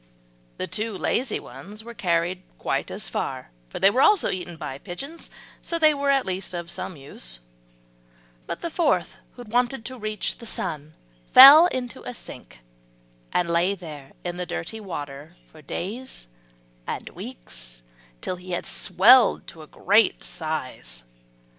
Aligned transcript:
The 0.57 0.65
two 0.65 0.97
lazy 0.97 1.39
ones 1.39 1.83
were 1.83 1.93
carried 1.93 2.41
quite 2.57 2.89
as 2.89 3.07
far, 3.07 3.51
for 3.69 3.77
they 3.79 3.87
also 3.95 4.29
were 4.29 4.33
eaten 4.33 4.55
by 4.57 4.79
pigeons, 4.79 5.29
so 5.61 5.77
they 5.77 5.93
were 5.93 6.09
at 6.09 6.25
least 6.25 6.55
of 6.55 6.71
some 6.71 6.97
use; 6.97 7.37
but 8.47 8.61
the 8.61 8.71
fourth, 8.71 9.17
who 9.35 9.43
wanted 9.43 9.85
to 9.85 9.99
reach 9.99 10.39
the 10.39 10.47
sun, 10.47 10.95
fell 11.33 11.67
into 11.67 12.01
a 12.01 12.15
sink 12.15 12.61
and 13.31 13.51
lay 13.51 13.75
there 13.75 14.13
in 14.23 14.37
the 14.37 14.47
dirty 14.47 14.79
water 14.79 15.35
for 15.45 15.61
days 15.61 16.25
and 16.87 17.09
weeks, 17.09 17.83
till 18.21 18.37
he 18.37 18.53
had 18.53 18.65
swelled 18.65 19.45
to 19.49 19.61
a 19.61 19.67
great 19.67 20.23
size. 20.23 21.03